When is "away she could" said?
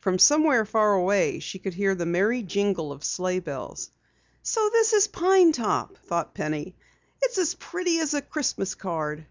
0.94-1.74